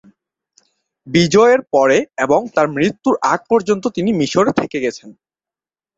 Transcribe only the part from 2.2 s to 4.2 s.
এবং তাঁর মৃত্যুর আগ পর্যন্ত তিনি